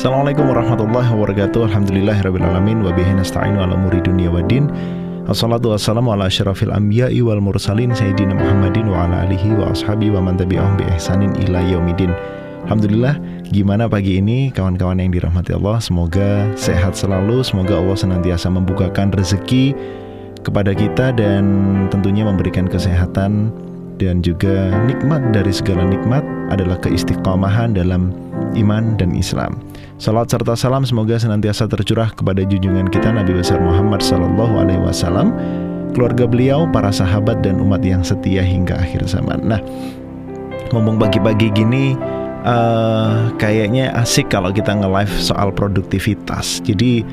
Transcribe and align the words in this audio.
Assalamualaikum 0.00 0.48
warahmatullahi 0.48 1.12
wabarakatuh. 1.12 1.60
Alhamdulillahirrabbilalamin 1.68 2.88
Wabihi 2.88 3.20
nasta'inu 3.20 3.60
ala 3.60 3.76
muri 3.76 4.00
dunia 4.00 4.32
wa 4.32 4.40
din. 4.40 4.64
Assalatu 5.28 5.76
wassalamu 5.76 6.16
ala 6.16 6.24
syarafil 6.24 6.72
anbiya'i 6.72 7.20
wal 7.20 7.36
mursalin 7.36 7.92
Sayyidina 7.92 8.32
Muhammadin 8.32 8.88
wa 8.88 9.04
ala 9.04 9.28
alihi 9.28 9.52
wa 9.60 9.68
ashabi 9.68 10.08
wa 10.08 10.24
man 10.24 10.40
tabi'ahum 10.40 10.80
bi 10.80 10.88
ihsanin 10.96 11.36
ila 11.44 11.60
yaumidin. 11.68 12.16
Alhamdulillah 12.64 13.20
gimana 13.52 13.92
pagi 13.92 14.16
ini 14.16 14.48
kawan-kawan 14.56 15.04
yang 15.04 15.12
dirahmati 15.12 15.52
Allah? 15.52 15.76
Semoga 15.84 16.48
sehat 16.56 16.96
selalu 16.96 17.44
Semoga 17.44 17.76
Allah 17.76 18.00
senantiasa 18.00 18.48
membukakan 18.48 19.12
rezeki 19.12 19.76
kepada 20.40 20.72
kita 20.72 21.12
Dan 21.12 21.44
tentunya 21.92 22.24
memberikan 22.24 22.64
kesehatan 22.64 23.52
dan 24.00 24.24
juga 24.24 24.72
nikmat 24.88 25.28
dari 25.36 25.52
segala 25.52 25.84
nikmat 25.84 26.24
adalah 26.50 26.76
keistiqomahan 26.82 27.72
dalam 27.72 28.12
iman 28.58 28.98
dan 28.98 29.14
Islam. 29.14 29.58
Salat 30.00 30.32
serta 30.32 30.56
salam 30.56 30.82
semoga 30.82 31.20
senantiasa 31.20 31.68
tercurah 31.68 32.10
kepada 32.10 32.40
junjungan 32.42 32.88
kita 32.88 33.12
Nabi 33.12 33.36
besar 33.36 33.60
Muhammad 33.60 34.00
Sallallahu 34.00 34.54
Alaihi 34.56 34.80
Wasallam, 34.80 35.36
keluarga 35.92 36.24
beliau, 36.24 36.64
para 36.72 36.88
sahabat 36.88 37.44
dan 37.44 37.60
umat 37.60 37.84
yang 37.84 38.00
setia 38.00 38.40
hingga 38.40 38.80
akhir 38.80 39.04
zaman. 39.06 39.44
Nah, 39.44 39.60
ngomong 40.72 40.96
pagi-pagi 40.96 41.52
gini, 41.52 41.94
uh, 42.48 43.28
kayaknya 43.36 43.92
asik 43.92 44.32
kalau 44.32 44.48
kita 44.50 44.72
nge-live 44.72 45.12
soal 45.20 45.52
produktivitas. 45.52 46.64
Jadi 46.64 47.04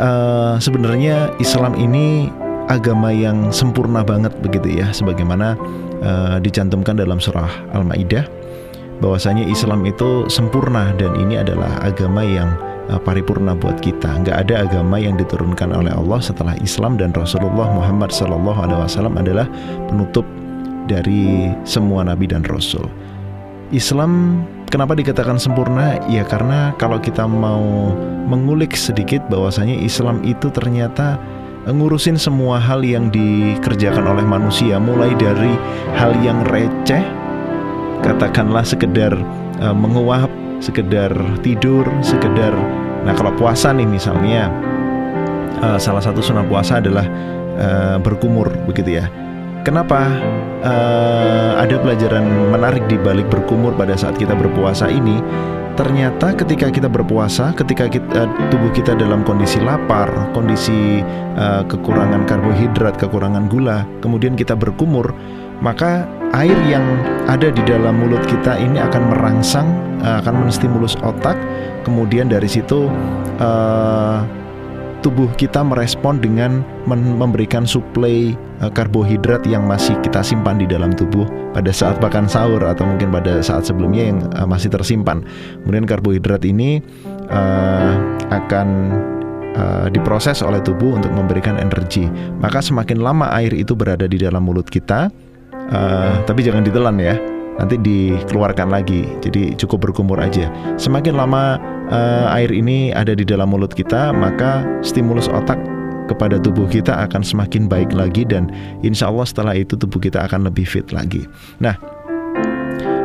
uh, 0.00 0.56
sebenarnya 0.56 1.28
Islam 1.44 1.76
ini 1.76 2.32
agama 2.72 3.12
yang 3.12 3.52
sempurna 3.52 4.00
banget 4.00 4.32
begitu 4.40 4.80
ya, 4.80 4.88
sebagaimana 4.96 5.60
uh, 6.00 6.36
dicantumkan 6.40 6.96
dalam 6.96 7.20
surah 7.20 7.52
Al-Maidah 7.76 8.43
bahwasanya 9.02 9.46
Islam 9.48 9.82
itu 9.88 10.26
sempurna 10.30 10.94
dan 10.94 11.14
ini 11.18 11.40
adalah 11.40 11.80
agama 11.82 12.22
yang 12.22 12.50
uh, 12.90 13.00
paripurna 13.00 13.56
buat 13.56 13.80
kita. 13.80 14.22
Nggak 14.22 14.36
ada 14.48 14.54
agama 14.68 15.00
yang 15.00 15.16
diturunkan 15.18 15.72
oleh 15.74 15.90
Allah 15.94 16.20
setelah 16.20 16.54
Islam 16.60 17.00
dan 17.00 17.10
Rasulullah 17.16 17.70
Muhammad 17.72 18.12
Sallallahu 18.12 18.58
Alaihi 18.58 18.78
Wasallam 18.84 19.14
adalah 19.18 19.46
penutup 19.88 20.26
dari 20.84 21.50
semua 21.64 22.04
nabi 22.04 22.28
dan 22.28 22.44
rasul. 22.44 22.84
Islam 23.72 24.44
kenapa 24.68 24.92
dikatakan 24.94 25.40
sempurna? 25.40 25.96
Ya 26.06 26.22
karena 26.22 26.76
kalau 26.76 27.00
kita 27.00 27.24
mau 27.24 27.90
mengulik 28.28 28.76
sedikit 28.76 29.24
bahwasanya 29.32 29.74
Islam 29.80 30.20
itu 30.22 30.52
ternyata 30.52 31.16
ngurusin 31.64 32.20
semua 32.20 32.60
hal 32.60 32.84
yang 32.84 33.08
dikerjakan 33.08 34.04
oleh 34.04 34.24
manusia 34.24 34.76
mulai 34.76 35.16
dari 35.16 35.56
hal 35.96 36.12
yang 36.20 36.44
receh 36.52 37.23
katakanlah 38.04 38.62
sekedar 38.62 39.16
uh, 39.64 39.72
menguap, 39.72 40.28
sekedar 40.60 41.10
tidur, 41.40 41.88
sekedar 42.04 42.52
nah 43.04 43.12
kalau 43.12 43.32
puasa 43.36 43.72
nih 43.72 43.84
misalnya 43.84 44.48
uh, 45.64 45.80
salah 45.80 46.00
satu 46.04 46.20
sunnah 46.20 46.44
puasa 46.44 46.80
adalah 46.80 47.04
uh, 47.56 47.96
berkumur 48.00 48.52
begitu 48.68 49.00
ya. 49.00 49.08
Kenapa 49.64 50.12
uh, 50.60 51.56
ada 51.56 51.80
pelajaran 51.80 52.52
menarik 52.52 52.84
di 52.84 53.00
balik 53.00 53.32
berkumur 53.32 53.72
pada 53.72 53.96
saat 53.96 54.20
kita 54.20 54.36
berpuasa 54.36 54.92
ini? 54.92 55.24
Ternyata 55.74 56.36
ketika 56.38 56.70
kita 56.70 56.86
berpuasa, 56.86 57.50
ketika 57.56 57.90
kita, 57.90 58.30
tubuh 58.52 58.70
kita 58.70 58.94
dalam 58.94 59.26
kondisi 59.26 59.58
lapar, 59.58 60.06
kondisi 60.30 61.02
uh, 61.34 61.66
kekurangan 61.66 62.28
karbohidrat, 62.28 62.94
kekurangan 63.00 63.50
gula, 63.50 63.82
kemudian 63.98 64.38
kita 64.38 64.54
berkumur, 64.54 65.10
maka 65.58 66.06
air 66.34 66.58
yang 66.66 66.82
ada 67.30 67.54
di 67.54 67.62
dalam 67.62 68.02
mulut 68.02 68.22
kita 68.26 68.58
ini 68.58 68.82
akan 68.82 69.14
merangsang, 69.14 69.68
uh, 70.02 70.18
akan 70.20 70.46
menstimulus 70.46 70.98
otak, 71.06 71.38
kemudian 71.86 72.26
dari 72.26 72.50
situ 72.50 72.90
uh, 73.38 74.26
tubuh 75.04 75.28
kita 75.36 75.60
merespon 75.60 76.16
dengan 76.18 76.64
memberikan 76.88 77.68
suplai 77.68 78.32
uh, 78.64 78.72
karbohidrat 78.72 79.44
yang 79.46 79.68
masih 79.68 79.94
kita 80.00 80.24
simpan 80.24 80.56
di 80.58 80.66
dalam 80.66 80.90
tubuh 80.96 81.28
pada 81.52 81.70
saat 81.70 82.00
makan 82.00 82.26
sahur 82.26 82.60
atau 82.64 82.88
mungkin 82.88 83.12
pada 83.12 83.38
saat 83.44 83.68
sebelumnya 83.68 84.10
yang 84.10 84.18
masih 84.48 84.72
tersimpan. 84.72 85.22
Kemudian 85.62 85.86
karbohidrat 85.86 86.42
ini 86.42 86.82
uh, 87.30 87.92
akan 88.32 88.68
uh, 89.54 89.86
diproses 89.92 90.42
oleh 90.42 90.58
tubuh 90.64 90.98
untuk 90.98 91.12
memberikan 91.14 91.60
energi. 91.60 92.08
Maka 92.40 92.64
semakin 92.64 92.98
lama 93.04 93.30
air 93.36 93.54
itu 93.54 93.76
berada 93.76 94.08
di 94.08 94.18
dalam 94.18 94.42
mulut 94.42 94.66
kita, 94.66 95.12
uh, 95.70 96.20
tapi 96.26 96.44
jangan 96.44 96.64
ditelan 96.66 96.98
ya. 97.00 97.16
Nanti 97.54 97.78
dikeluarkan 97.78 98.66
lagi. 98.66 99.06
Jadi 99.22 99.54
cukup 99.54 99.86
berkumur 99.86 100.18
aja. 100.18 100.50
Semakin 100.74 101.14
lama 101.14 101.54
uh, 101.88 102.34
air 102.34 102.50
ini 102.50 102.90
ada 102.90 103.14
di 103.14 103.22
dalam 103.22 103.50
mulut 103.52 103.70
kita 103.70 104.10
maka 104.10 104.66
stimulus 104.82 105.30
otak 105.30 105.58
kepada 106.04 106.36
tubuh 106.36 106.68
kita 106.68 106.92
akan 107.08 107.24
semakin 107.24 107.64
baik 107.64 107.94
lagi 107.96 108.28
dan 108.28 108.52
insya 108.84 109.08
Allah 109.08 109.24
setelah 109.24 109.54
itu 109.56 109.72
tubuh 109.76 109.96
kita 110.00 110.20
akan 110.28 110.48
lebih 110.48 110.68
fit 110.68 110.84
lagi. 110.92 111.24
Nah 111.62 111.76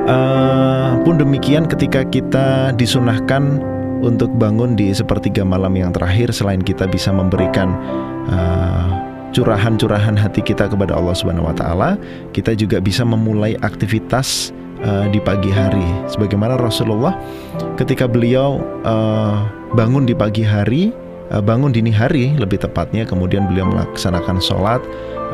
uh, 0.09 0.99
pun 1.03 1.15
demikian 1.15 1.69
ketika 1.69 2.03
kita 2.07 2.75
disunahkan 2.75 3.63
untuk 3.99 4.31
bangun 4.39 4.79
di 4.79 4.95
sepertiga 4.95 5.43
malam 5.43 5.75
yang 5.75 5.91
terakhir 5.91 6.31
selain 6.31 6.63
kita 6.63 6.87
bisa 6.87 7.11
memberikan 7.11 7.75
uh, 8.31 9.08
curahan-curahan 9.31 10.17
hati 10.17 10.41
kita 10.41 10.69
kepada 10.69 10.97
Allah 10.97 11.15
Subhanahu 11.15 11.49
wa 11.49 11.55
taala, 11.55 11.95
kita 12.33 12.53
juga 12.57 12.81
bisa 12.81 13.05
memulai 13.05 13.55
aktivitas 13.61 14.51
uh, 14.83 15.07
di 15.09 15.21
pagi 15.21 15.49
hari. 15.53 15.85
Sebagaimana 16.09 16.57
Rasulullah 16.57 17.15
ketika 17.77 18.05
beliau 18.09 18.61
uh, 18.83 19.45
bangun 19.73 20.05
di 20.09 20.13
pagi 20.17 20.41
hari, 20.41 20.91
uh, 21.29 21.41
bangun 21.43 21.73
dini 21.73 21.93
hari 21.93 22.35
lebih 22.37 22.61
tepatnya, 22.61 23.05
kemudian 23.05 23.45
beliau 23.49 23.69
melaksanakan 23.69 24.41
sholat, 24.41 24.81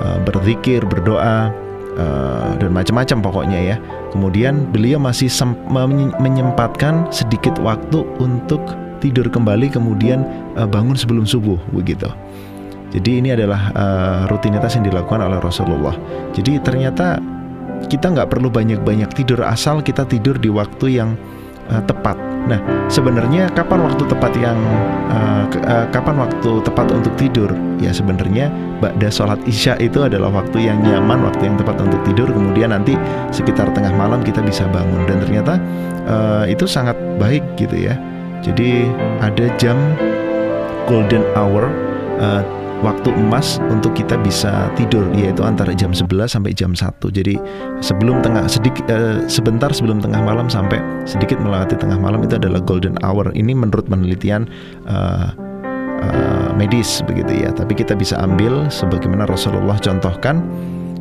uh, 0.01 0.17
berzikir, 0.27 0.83
berdoa, 0.85 1.51
uh, 1.95 2.51
dan 2.59 2.71
macam-macam 2.71 3.17
pokoknya 3.23 3.59
ya. 3.75 3.77
Kemudian 4.15 4.71
beliau 4.71 4.95
masih 4.95 5.27
menyempatkan 6.19 7.11
sedikit 7.11 7.59
waktu 7.59 8.03
untuk 8.19 8.63
tidur 9.03 9.27
kembali, 9.27 9.71
kemudian 9.71 10.23
uh, 10.55 10.67
bangun 10.67 10.95
sebelum 10.95 11.27
subuh 11.27 11.59
begitu. 11.75 12.07
Jadi 12.95 13.11
ini 13.19 13.35
adalah 13.35 13.75
uh, 13.75 14.21
rutinitas 14.31 14.79
yang 14.79 14.87
dilakukan 14.87 15.19
oleh 15.19 15.43
Rasulullah. 15.43 15.99
Jadi 16.31 16.63
ternyata 16.63 17.19
kita 17.91 18.07
nggak 18.15 18.31
perlu 18.31 18.47
banyak-banyak 18.47 19.11
tidur 19.11 19.43
asal 19.43 19.83
kita 19.83 20.07
tidur 20.07 20.39
di 20.39 20.47
waktu 20.47 21.03
yang 21.03 21.19
uh, 21.67 21.83
tepat. 21.83 22.15
Nah, 22.45 22.61
sebenarnya 22.87 23.49
kapan 23.51 23.83
waktu 23.83 24.05
tepat 24.05 24.31
yang 24.37 24.55
uh, 25.11 25.43
uh, 25.65 25.85
kapan 25.91 26.23
waktu 26.23 26.61
tepat 26.63 26.87
untuk 26.93 27.11
tidur? 27.19 27.51
Ya 27.81 27.91
sebenarnya 27.91 28.53
ba'da 28.79 29.11
sholat 29.11 29.41
isya 29.43 29.75
itu 29.81 30.05
adalah 30.05 30.31
waktu 30.31 30.69
yang 30.71 30.79
nyaman, 30.79 31.25
waktu 31.25 31.51
yang 31.51 31.57
tepat 31.59 31.75
untuk 31.83 31.99
tidur. 32.07 32.31
Kemudian 32.31 32.71
nanti 32.71 32.95
sekitar 33.35 33.75
tengah 33.75 33.91
malam 33.91 34.23
kita 34.23 34.39
bisa 34.39 34.69
bangun 34.71 35.03
dan 35.09 35.17
ternyata 35.19 35.53
uh, 36.07 36.45
itu 36.47 36.63
sangat 36.63 36.95
baik 37.19 37.43
gitu 37.59 37.75
ya. 37.75 37.99
Jadi 38.45 38.87
ada 39.19 39.49
jam 39.57 39.75
golden 40.85 41.25
hour 41.33 41.65
uh, 42.21 42.45
waktu 42.83 43.13
emas 43.15 43.61
untuk 43.71 43.95
kita 43.95 44.19
bisa 44.19 44.67
tidur 44.75 45.07
yaitu 45.15 45.45
antara 45.45 45.71
jam 45.71 45.95
11 45.95 46.27
sampai 46.27 46.51
jam 46.51 46.75
1. 46.75 46.99
Jadi 47.11 47.35
sebelum 47.79 48.19
tengah 48.19 48.49
sedikit 48.49 48.85
uh, 48.91 49.23
sebentar 49.29 49.71
sebelum 49.71 50.03
tengah 50.03 50.19
malam 50.23 50.51
sampai 50.51 50.81
sedikit 51.07 51.39
melewati 51.39 51.79
tengah 51.79 51.95
malam 51.95 52.25
itu 52.25 52.35
adalah 52.35 52.59
golden 52.59 52.99
hour. 53.05 53.31
Ini 53.31 53.55
menurut 53.55 53.87
penelitian 53.87 54.49
uh, 54.89 55.31
uh, 56.03 56.49
medis 56.57 56.99
begitu 57.05 57.47
ya. 57.47 57.49
Tapi 57.55 57.77
kita 57.77 57.95
bisa 57.95 58.19
ambil 58.19 58.67
sebagaimana 58.67 59.29
Rasulullah 59.29 59.79
contohkan 59.79 60.43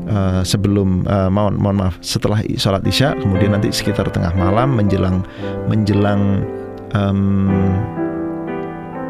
uh, 0.09 0.43
sebelum 0.45 1.05
uh, 1.09 1.31
mohon 1.33 1.57
mohon 1.57 1.77
maaf 1.81 1.97
setelah 2.05 2.41
sholat 2.57 2.85
isya 2.85 3.17
kemudian 3.19 3.57
nanti 3.57 3.73
sekitar 3.73 4.09
tengah 4.13 4.33
malam 4.37 4.77
menjelang 4.77 5.25
menjelang 5.69 6.45
um, 6.93 7.51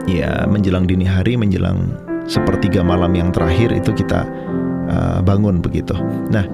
ya 0.05 0.45
menjelang 0.49 0.85
dini 0.85 1.09
hari 1.09 1.35
menjelang 1.35 1.97
sepertiga 2.27 2.81
malam 2.81 3.13
yang 3.13 3.31
terakhir 3.31 3.73
itu 3.73 3.93
kita 3.93 4.25
uh, 4.89 5.21
bangun 5.21 5.61
begitu. 5.61 5.95
Nah, 6.33 6.45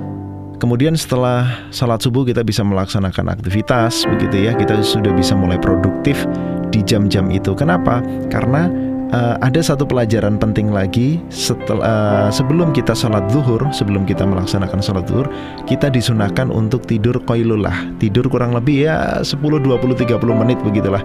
kemudian 0.58 0.94
setelah 0.98 1.70
salat 1.70 2.02
subuh 2.02 2.26
kita 2.26 2.42
bisa 2.42 2.66
melaksanakan 2.66 3.32
aktivitas 3.32 4.04
begitu 4.16 4.50
ya, 4.50 4.52
kita 4.54 4.82
sudah 4.82 5.14
bisa 5.14 5.34
mulai 5.34 5.58
produktif 5.58 6.26
di 6.70 6.82
jam-jam 6.86 7.30
itu. 7.30 7.54
Kenapa? 7.54 8.02
Karena 8.30 8.70
uh, 9.14 9.36
ada 9.42 9.60
satu 9.60 9.86
pelajaran 9.86 10.38
penting 10.38 10.70
lagi 10.70 11.18
setelah 11.30 11.82
uh, 11.82 12.28
sebelum 12.30 12.70
kita 12.70 12.94
sholat 12.94 13.26
zuhur, 13.30 13.62
sebelum 13.74 14.06
kita 14.06 14.22
melaksanakan 14.26 14.80
sholat 14.82 15.04
zuhur, 15.06 15.26
kita 15.66 15.90
disunahkan 15.90 16.48
untuk 16.50 16.86
tidur 16.86 17.18
koilulah, 17.26 17.74
tidur 17.98 18.26
kurang 18.30 18.54
lebih 18.54 18.86
ya 18.90 19.22
10, 19.22 19.38
20, 19.38 19.66
30 19.66 20.42
menit 20.42 20.58
begitulah 20.62 21.02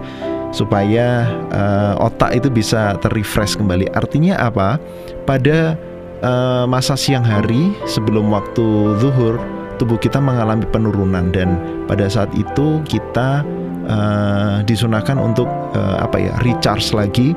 supaya 0.56 1.28
uh, 1.52 2.00
otak 2.00 2.32
itu 2.32 2.48
bisa 2.48 2.96
terrefresh 3.04 3.60
kembali. 3.60 3.92
Artinya 3.92 4.40
apa? 4.40 4.80
Pada 5.28 5.76
uh, 6.24 6.64
masa 6.64 6.96
siang 6.96 7.20
hari 7.20 7.76
sebelum 7.84 8.32
waktu 8.32 8.96
zuhur, 8.96 9.36
tubuh 9.76 10.00
kita 10.00 10.16
mengalami 10.16 10.64
penurunan 10.72 11.28
dan 11.28 11.60
pada 11.84 12.08
saat 12.08 12.32
itu 12.32 12.80
kita 12.88 13.44
uh, 13.84 14.64
disunahkan 14.64 15.20
untuk 15.20 15.46
uh, 15.76 16.00
apa 16.00 16.16
ya 16.16 16.32
recharge 16.40 16.96
lagi 16.96 17.36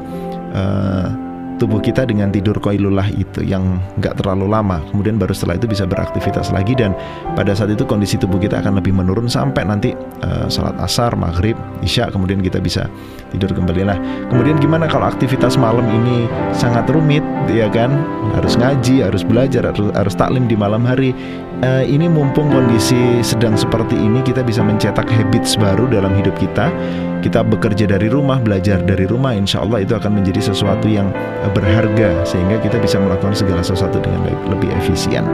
uh, 0.55 1.11
tubuh 1.59 1.83
kita 1.83 2.07
dengan 2.07 2.31
tidur 2.31 2.55
koilullah 2.57 3.05
itu 3.11 3.43
yang 3.43 3.83
nggak 3.99 4.23
terlalu 4.23 4.47
lama. 4.47 4.79
Kemudian 4.89 5.19
baru 5.19 5.35
setelah 5.35 5.59
itu 5.59 5.67
bisa 5.67 5.83
beraktivitas 5.83 6.55
lagi 6.55 6.73
dan 6.73 6.95
pada 7.35 7.51
saat 7.51 7.75
itu 7.75 7.83
kondisi 7.83 8.15
tubuh 8.15 8.39
kita 8.39 8.63
akan 8.63 8.79
lebih 8.79 8.95
menurun 8.95 9.27
sampai 9.27 9.67
nanti 9.67 9.91
uh, 10.23 10.47
salat 10.47 10.79
asar 10.79 11.13
maghrib 11.19 11.59
isya 11.83 12.07
kemudian 12.09 12.39
kita 12.39 12.63
bisa 12.63 12.87
tidur 13.29 13.53
kembali 13.53 13.81
nah 13.85 13.97
kemudian 14.31 14.57
gimana 14.57 14.89
kalau 14.89 15.05
aktivitas 15.05 15.53
malam 15.59 15.85
ini 15.85 16.25
sangat 16.55 16.87
rumit 16.89 17.21
ya 17.51 17.67
kan? 17.69 17.91
Harus 18.33 18.55
ngaji 18.55 19.03
harus 19.03 19.21
belajar 19.27 19.69
harus, 19.69 19.91
harus 19.93 20.15
taklim 20.15 20.47
di 20.47 20.55
malam 20.55 20.87
hari. 20.87 21.11
Uh, 21.59 21.83
ini 21.83 22.07
mumpung 22.07 22.47
kondisi 22.47 23.19
sedang 23.19 23.59
seperti 23.59 23.91
ini 23.91 24.23
kita 24.23 24.47
bisa 24.47 24.63
mencetak 24.63 25.03
habits 25.11 25.59
baru 25.59 25.91
dalam 25.91 26.15
hidup 26.15 26.31
kita. 26.39 26.71
Kita 27.19 27.43
bekerja 27.43 27.83
dari 27.83 28.07
rumah, 28.07 28.39
belajar 28.39 28.79
dari 28.79 29.03
rumah, 29.03 29.35
insya 29.35 29.59
Allah 29.59 29.83
itu 29.83 29.91
akan 29.91 30.23
menjadi 30.23 30.39
sesuatu 30.55 30.87
yang 30.87 31.11
berharga 31.51 32.23
sehingga 32.25 32.61
kita 32.61 32.77
bisa 32.79 32.97
melakukan 33.01 33.35
segala 33.35 33.61
sesuatu 33.65 33.99
dengan 33.99 34.29
lebih 34.49 34.69
efisien. 34.79 35.25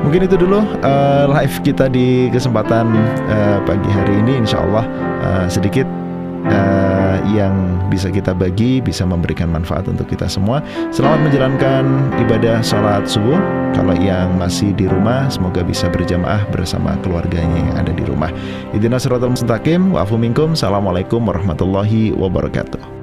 Mungkin 0.00 0.24
itu 0.24 0.36
dulu 0.40 0.64
uh, 0.80 1.24
live 1.28 1.56
kita 1.60 1.92
di 1.92 2.32
kesempatan 2.32 2.88
uh, 3.28 3.58
pagi 3.68 3.90
hari 3.92 4.16
ini, 4.24 4.40
insya 4.40 4.64
Allah 4.64 4.84
uh, 5.20 5.46
sedikit 5.46 5.84
uh, 6.48 7.16
yang 7.28 7.52
bisa 7.92 8.08
kita 8.08 8.32
bagi 8.32 8.80
bisa 8.80 9.04
memberikan 9.04 9.50
manfaat 9.50 9.84
untuk 9.90 10.08
kita 10.08 10.30
semua. 10.30 10.64
Selamat 10.94 11.28
menjalankan 11.28 11.84
ibadah 12.22 12.64
sholat 12.64 13.04
subuh. 13.04 13.36
Kalau 13.76 13.94
yang 13.98 14.34
masih 14.40 14.74
di 14.74 14.88
rumah, 14.88 15.30
semoga 15.30 15.62
bisa 15.62 15.86
berjamaah 15.92 16.42
bersama 16.50 16.98
keluarganya 17.04 17.60
yang 17.70 17.76
ada 17.76 17.92
di 17.94 18.02
rumah. 18.02 18.32
Idina 18.74 18.98
suratul 18.98 19.36
mustaqim, 19.36 19.94
wa 19.94 20.02
minkum. 20.16 20.58
Assalamualaikum 20.58 21.22
warahmatullahi 21.22 22.16
wabarakatuh. 22.16 22.99